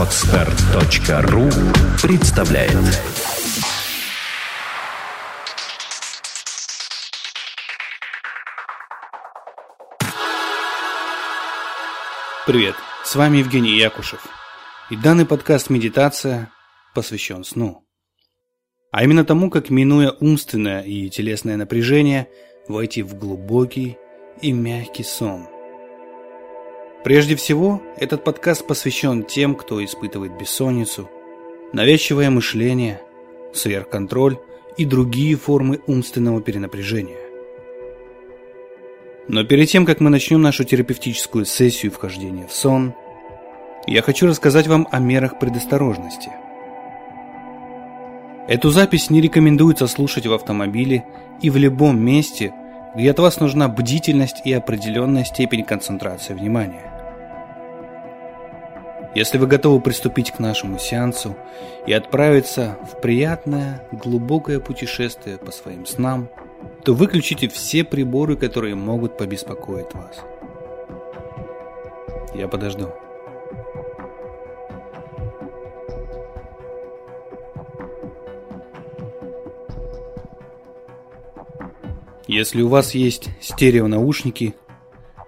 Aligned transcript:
Отстар.ру 0.00 1.50
представляет 2.00 2.72
Привет, 12.46 12.76
с 13.04 13.14
вами 13.14 13.36
Евгений 13.36 13.76
Якушев. 13.76 14.26
И 14.88 14.96
данный 14.96 15.26
подкаст 15.26 15.68
«Медитация» 15.68 16.50
посвящен 16.94 17.44
сну. 17.44 17.84
А 18.92 19.04
именно 19.04 19.26
тому, 19.26 19.50
как, 19.50 19.68
минуя 19.68 20.12
умственное 20.12 20.80
и 20.80 21.10
телесное 21.10 21.58
напряжение, 21.58 22.30
войти 22.68 23.02
в 23.02 23.16
глубокий 23.16 23.98
и 24.40 24.52
мягкий 24.52 25.04
сон. 25.04 25.59
Прежде 27.02 27.34
всего, 27.34 27.80
этот 27.96 28.24
подкаст 28.24 28.66
посвящен 28.66 29.24
тем, 29.24 29.54
кто 29.54 29.82
испытывает 29.82 30.36
бессонницу, 30.38 31.08
навязчивое 31.72 32.28
мышление, 32.28 33.00
сверхконтроль 33.54 34.38
и 34.76 34.84
другие 34.84 35.36
формы 35.36 35.80
умственного 35.86 36.42
перенапряжения. 36.42 37.16
Но 39.28 39.44
перед 39.44 39.68
тем, 39.68 39.86
как 39.86 40.00
мы 40.00 40.10
начнем 40.10 40.42
нашу 40.42 40.64
терапевтическую 40.64 41.46
сессию 41.46 41.90
вхождения 41.90 42.46
в 42.46 42.52
сон, 42.52 42.94
я 43.86 44.02
хочу 44.02 44.26
рассказать 44.26 44.66
вам 44.66 44.86
о 44.90 44.98
мерах 44.98 45.38
предосторожности. 45.38 46.30
Эту 48.46 48.70
запись 48.70 49.08
не 49.08 49.20
рекомендуется 49.20 49.86
слушать 49.86 50.26
в 50.26 50.32
автомобиле 50.34 51.04
и 51.40 51.48
в 51.48 51.56
любом 51.56 51.98
месте, 51.98 52.52
где 52.94 53.10
от 53.12 53.20
вас 53.20 53.40
нужна 53.40 53.68
бдительность 53.68 54.42
и 54.44 54.52
определенная 54.52 55.24
степень 55.24 55.64
концентрации 55.64 56.34
внимания. 56.34 56.89
Если 59.14 59.38
вы 59.38 59.48
готовы 59.48 59.80
приступить 59.80 60.30
к 60.30 60.38
нашему 60.38 60.78
сеансу 60.78 61.36
и 61.84 61.92
отправиться 61.92 62.78
в 62.92 63.00
приятное, 63.00 63.88
глубокое 63.90 64.60
путешествие 64.60 65.36
по 65.36 65.50
своим 65.50 65.84
снам, 65.84 66.28
то 66.84 66.94
выключите 66.94 67.48
все 67.48 67.82
приборы, 67.82 68.36
которые 68.36 68.76
могут 68.76 69.16
побеспокоить 69.16 69.92
вас. 69.94 70.20
Я 72.34 72.46
подожду. 72.46 72.92
Если 82.28 82.62
у 82.62 82.68
вас 82.68 82.94
есть 82.94 83.28
стереонаушники, 83.40 84.54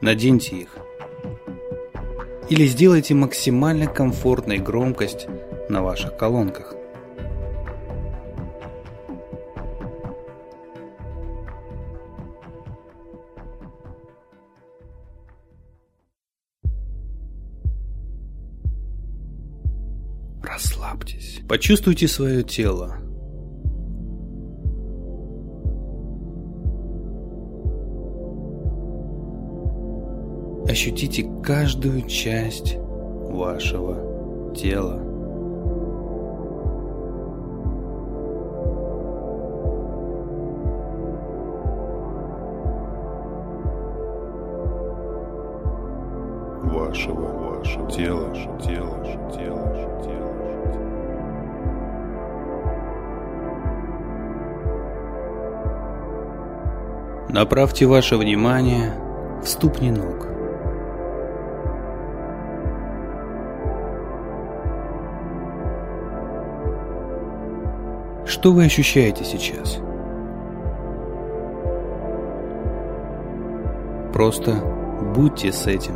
наденьте 0.00 0.54
их. 0.54 0.83
Или 2.50 2.66
сделайте 2.66 3.14
максимально 3.14 3.86
комфортной 3.86 4.58
громкость 4.58 5.26
на 5.68 5.82
ваших 5.82 6.16
колонках. 6.16 6.74
Расслабьтесь. 20.42 21.40
Почувствуйте 21.48 22.06
свое 22.06 22.42
тело. 22.42 23.03
Ощутите 30.74 31.22
каждую 31.40 32.02
часть 32.08 32.74
вашего 33.30 34.52
тела. 34.56 35.00
вашего, 46.64 47.60
вашего 47.60 47.88
тела, 47.88 48.34
тела, 48.34 48.98
тела, 49.30 50.02
тела. 50.02 50.32
Направьте 57.28 57.86
ваше 57.86 58.16
внимание 58.16 58.92
в 59.40 59.46
ступни 59.46 59.92
ног. 59.92 60.33
Что 68.44 68.52
вы 68.52 68.66
ощущаете 68.66 69.24
сейчас? 69.24 69.78
Просто 74.12 74.52
будьте 75.16 75.50
с 75.50 75.66
этим. 75.66 75.94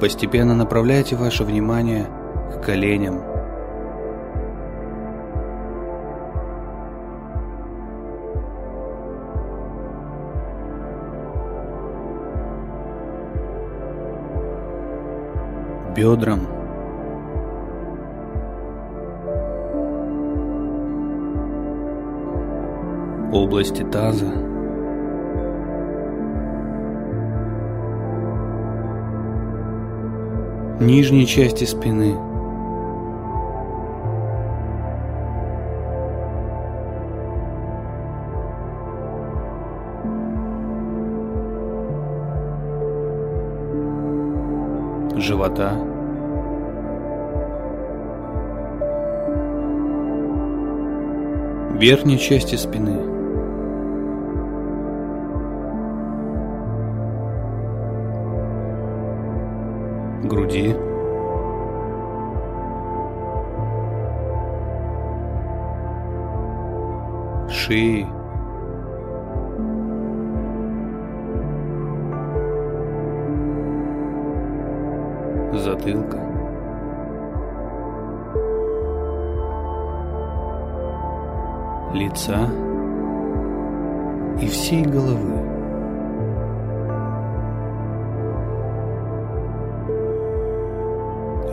Постепенно 0.00 0.56
направляйте 0.56 1.14
ваше 1.14 1.44
внимание 1.44 2.08
к 2.52 2.64
коленям. 2.66 3.22
Бедрам. 15.94 16.40
Области 23.32 23.82
таза. 23.84 24.44
нижней 30.80 31.26
части 31.26 31.64
спины. 31.64 32.33
Живота. 45.24 45.72
Верхней 51.80 52.18
части 52.18 52.56
спины. 52.56 53.14
груди. 60.24 60.74
Шеи. 67.48 68.23
Затылка. 75.64 76.18
Лица 81.94 82.50
и 84.42 84.46
всей 84.46 84.84
головы. 84.84 85.38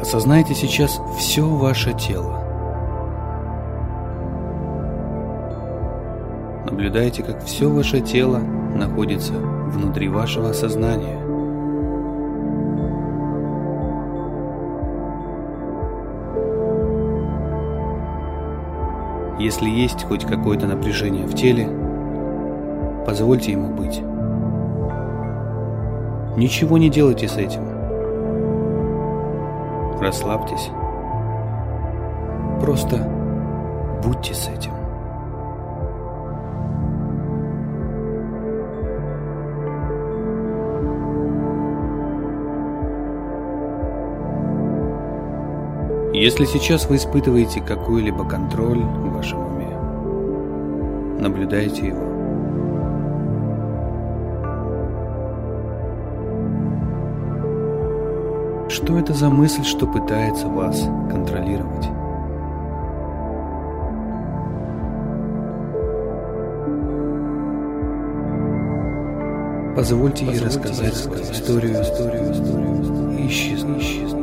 Осознайте 0.02 0.56
сейчас 0.56 1.00
все 1.18 1.48
ваше 1.48 1.94
тело. 1.94 2.44
Наблюдайте, 6.66 7.24
как 7.24 7.42
все 7.46 7.70
ваше 7.70 8.02
тело 8.02 8.40
находится 8.40 9.32
внутри 9.36 10.10
вашего 10.10 10.52
сознания. 10.52 11.22
Если 19.42 19.68
есть 19.68 20.04
хоть 20.04 20.24
какое-то 20.24 20.68
напряжение 20.68 21.26
в 21.26 21.34
теле, 21.34 21.68
позвольте 23.08 23.52
ему 23.54 23.74
быть. 23.74 24.00
Ничего 26.38 26.78
не 26.78 26.92
делайте 26.92 27.28
с 27.28 27.38
этим. 27.38 27.64
Расслабьтесь. 30.00 30.70
Просто 32.62 32.98
будьте 34.04 34.36
с 34.36 34.48
этим. 34.48 34.81
Если 46.14 46.44
сейчас 46.44 46.90
вы 46.90 46.98
испытываете 46.98 47.62
какой-либо 47.62 48.28
контроль 48.28 48.80
в 48.80 49.14
вашем 49.14 49.40
уме, 49.40 51.22
наблюдайте 51.22 51.88
его. 51.88 52.12
Что 58.68 58.98
это 58.98 59.14
за 59.14 59.30
мысль, 59.30 59.64
что 59.64 59.88
пытается 59.88 60.48
вас 60.48 60.82
контролировать? 61.10 61.88
Позвольте 69.78 70.26
ей 70.26 70.40
рассказать 70.40 70.94
свою 70.94 71.24
историю, 71.24 71.82
историю, 71.82 72.32
историю, 72.34 73.18
и 73.18 73.28
исчезнуть, 73.28 73.82
исчезнуть, 73.82 73.82
исчезнуть, 73.82 74.21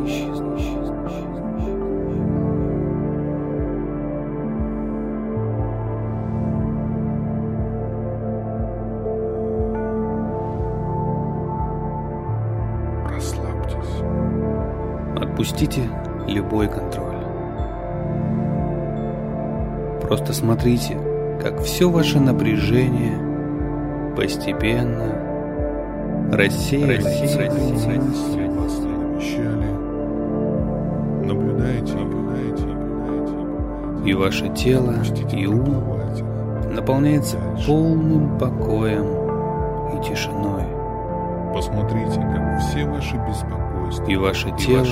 Отпустите 15.49 15.89
любой 16.27 16.69
контроль. 16.69 17.17
Просто 20.03 20.35
смотрите, 20.35 20.99
как 21.43 21.63
все 21.63 21.89
ваше 21.89 22.21
напряжение 22.21 23.19
постепенно 24.15 25.15
рассеивается. 26.31 27.39
Наблюдайте, 31.25 31.95
наблюдайте, 31.95 32.65
наблюдайте. 32.67 34.11
И 34.11 34.13
ваше 34.13 34.49
тело 34.51 34.97
и 35.33 35.47
ум 35.47 35.83
наполняется 36.75 37.39
полным 37.67 38.39
покоем 38.39 39.07
и 39.97 40.05
тишиной. 40.05 40.65
Посмотрите, 41.55 42.21
как 42.21 42.61
все 42.61 42.85
ваши 42.85 43.17
беспокойства 43.27 43.68
И 44.07 44.17
ваше 44.17 44.51
тело 44.59 44.87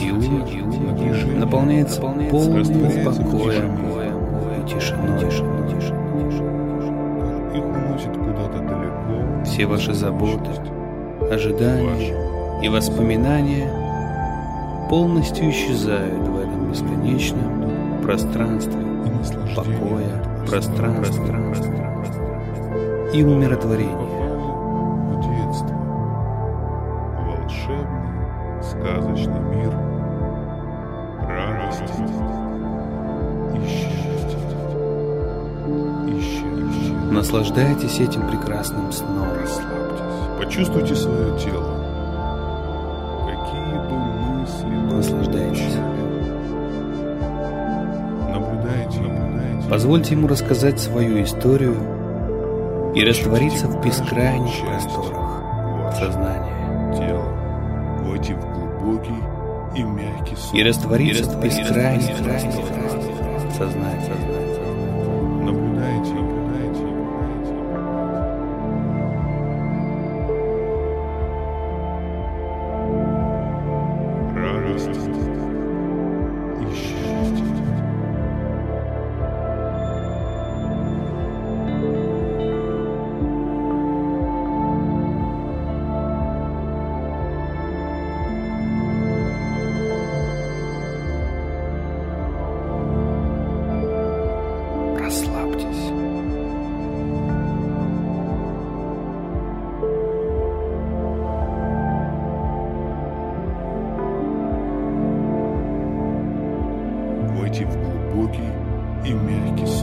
и 0.00 0.10
ум 0.10 0.38
напряжение 0.86 1.38
наполняется 1.38 2.00
полным 2.00 2.64
покоем 3.04 3.78
и 4.56 4.68
тишиной. 4.68 5.30
Все 9.44 9.66
ваши 9.66 9.94
заботы, 9.94 10.50
ожидания 11.30 12.14
и 12.62 12.68
воспоминания 12.68 13.68
полностью 14.88 15.50
исчезают 15.50 16.28
в 16.28 16.38
этом 16.38 16.70
бесконечном 16.70 18.02
пространстве 18.02 18.82
покоя, 19.56 20.44
пространства 20.46 21.24
и 23.12 23.22
умиротворения. 23.22 24.19
Волшебный, 27.70 28.62
сказочный 28.62 29.40
мир 29.40 29.72
радости 31.28 32.02
и 33.54 33.68
счастья. 33.68 34.38
Наслаждайтесь 37.10 38.00
этим 38.00 38.26
прекрасным 38.28 38.92
сном. 38.92 39.28
Расслабьтесь. 39.40 40.38
Почувствуйте 40.38 40.94
свое 40.94 41.38
тело. 41.38 41.84
Какие 43.26 43.78
бы 43.88 43.96
мысли 43.96 44.66
Наслаждайтесь. 44.96 45.76
Наблюдайте, 48.28 49.00
наблюдайте. 49.00 49.68
Позвольте 49.68 50.14
ему 50.14 50.26
рассказать 50.28 50.80
свою 50.80 51.22
историю 51.22 51.76
и 52.94 53.04
раствориться 53.04 53.66
в 53.68 53.84
бескрайних 53.84 54.52
просторах 54.66 55.42
сознания. 55.98 56.39
Глубокий 59.00 59.80
и 59.80 59.82
мягкий 59.82 60.36
сон. 60.36 60.58
И 60.58 60.62
раствориться 60.62 61.30
в 61.30 61.42
бескрайних 61.42 62.16
просторах 62.22 63.52
сознания. 63.56 64.49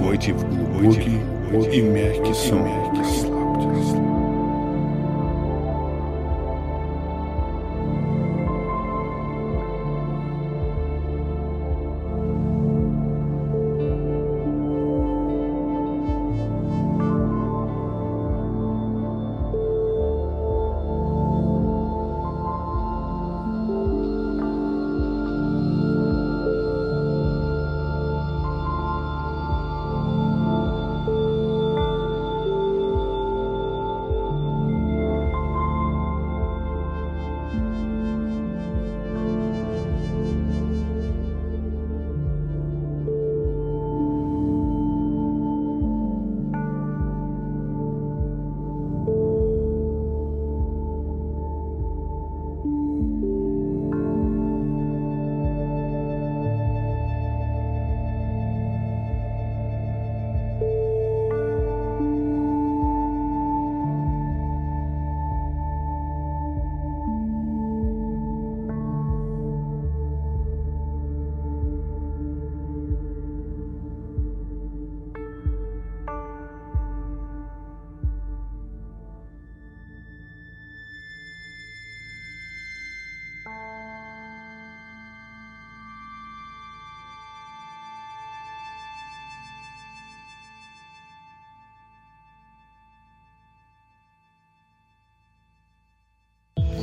Войти 0.07 0.31
в 0.31 0.41
глубокий 0.49 1.19
и 1.69 1.81
мягкий 1.81 2.33
сон. 2.33 2.65
Расслабьтесь. 2.97 4.16